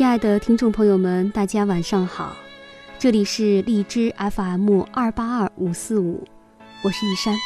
[0.00, 2.34] 亲爱的听众朋友们，大家晚上好，
[2.98, 6.26] 这里是荔枝 FM 二八二五四五，
[6.80, 7.36] 我是一山。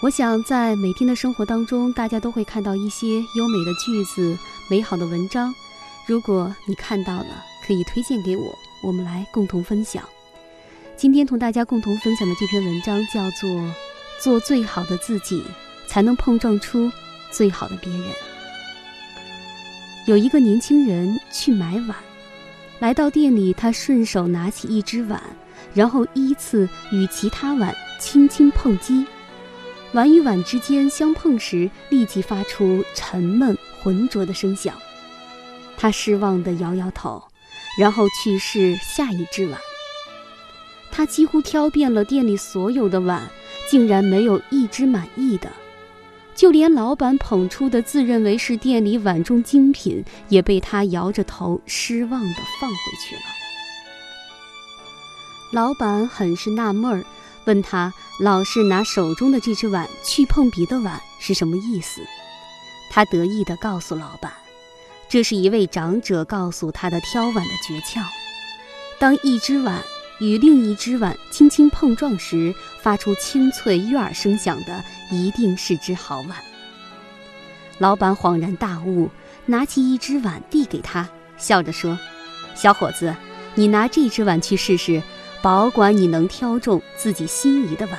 [0.00, 3.06] 我想在每天的生活当中，大家都会看到一些
[3.36, 4.38] 优美的句子、
[4.70, 5.54] 美好的文章。
[6.06, 10.02] 如果你看到了，可以推荐给我，我们来共同分享。
[10.96, 13.50] 今天同大家共同分享的这篇文章叫做
[14.18, 15.44] 《做最好的自己，
[15.86, 16.90] 才能碰撞出
[17.30, 18.00] 最好的别人》。
[20.10, 21.96] 有一个年轻人去买碗，
[22.80, 25.22] 来到店里，他顺手拿起一只碗，
[25.72, 29.06] 然后依次与其他碗轻轻碰击。
[29.92, 34.74] 碗与碗之间相碰时，立即发出沉闷浑浊的声响。
[35.76, 37.22] 他失望地摇摇头，
[37.78, 39.56] 然后去试下一只碗。
[40.90, 43.30] 他几乎挑遍了店里所有的碗，
[43.68, 45.48] 竟然没有一只满意的。
[46.40, 53.20] 就连老板捧出的自认为是店里碗中精品，也被他摇着头失望地放回去了。
[55.52, 57.04] 老板很是纳闷儿。
[57.44, 62.00] 问他老是拿手中的这只碗去碰别的碗是什么意思？
[62.90, 64.32] 他得意地告诉老板，
[65.10, 68.02] 这是一位长者告诉他的挑碗的诀窍。
[68.98, 69.82] 当一只碗
[70.20, 76.36] 与另一只碗轻轻碰撞时，发出清脆悦耳声响的，一定是只好碗。
[77.78, 79.10] 老板恍然大悟，
[79.46, 81.98] 拿起一只碗递给他，笑着说
[82.54, 83.14] ：“小伙子，
[83.54, 85.02] 你拿这只碗去试试。”
[85.42, 87.98] 保管你能挑中自己心仪的碗。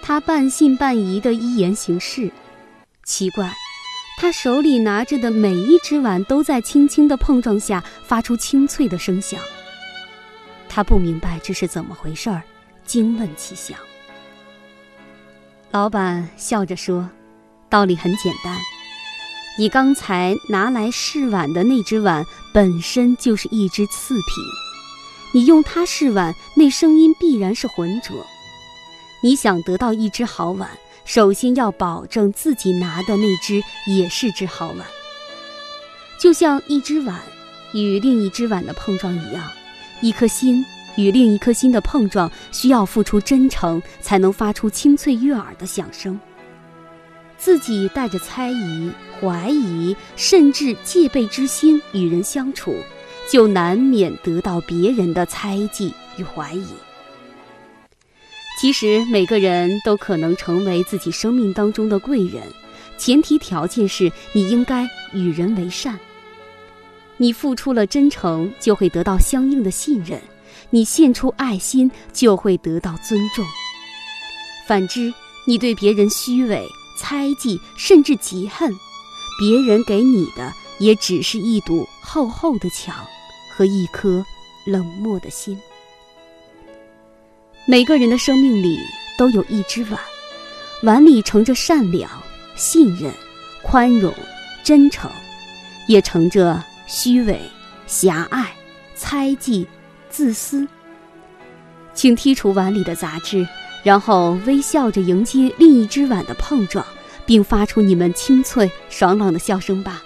[0.00, 2.32] 他半信半疑的依言行事。
[3.04, 3.52] 奇怪，
[4.18, 9.38] 他手里拿着的每一只碗都在轻轻的碰撞下发出清脆的声响。
[10.76, 12.42] 他不明白这是怎么回事儿，
[12.84, 13.78] 惊问其详。
[15.70, 17.08] 老板笑着说
[17.70, 18.58] ：“道理很简单，
[19.58, 22.22] 你刚才拿来试碗的那只碗
[22.52, 24.22] 本身就是一只次品。”
[25.32, 28.14] 你用它试碗，那声音必然是浑浊。
[29.22, 30.68] 你想得到一只好碗，
[31.06, 34.86] 首先要保证自己拿的那只也是只好碗。
[36.20, 37.18] 就像一只碗
[37.72, 39.50] 与另一只碗的碰撞一样，
[40.00, 40.64] 一颗心
[40.96, 46.18] 与另一颗心的碰撞，需要付出真诚，才能发出清脆悦耳的响声。
[47.38, 48.90] 自己带着猜疑、
[49.20, 52.74] 怀疑，甚至戒备之心与人相处。
[53.28, 56.64] 就难免得到别人的猜忌与怀疑。
[58.60, 62.40] 其实每个人都可能成为自己生命当中的贵人，
[62.96, 65.98] 前提条件是你应该与人为善。
[67.16, 70.18] 你付出了真诚，就会得到相应的信任；
[70.70, 73.44] 你献出爱心，就会得到尊重。
[74.66, 75.12] 反之，
[75.46, 76.66] 你对别人虚伪、
[76.98, 78.72] 猜忌，甚至嫉恨，
[79.38, 82.94] 别人给你的也只是一堵厚厚的墙。
[83.56, 84.22] 和一颗
[84.66, 85.58] 冷漠的心。
[87.66, 88.78] 每个人的生命里
[89.16, 89.98] 都有一只碗，
[90.82, 92.10] 碗里盛着善良、
[92.54, 93.10] 信任、
[93.62, 94.12] 宽容、
[94.62, 95.10] 真诚，
[95.88, 97.40] 也盛着虚伪、
[97.86, 98.50] 狭隘、
[98.94, 99.66] 猜忌、
[100.08, 100.66] 自私。
[101.92, 103.46] 请剔除碗里的杂质，
[103.82, 106.84] 然后微笑着迎接另一只碗的碰撞，
[107.24, 110.02] 并发出你们清脆爽朗的笑声吧。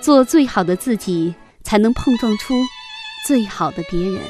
[0.00, 1.34] 做最好的自己。
[1.64, 2.54] 才能碰撞出
[3.26, 4.22] 最好的别人。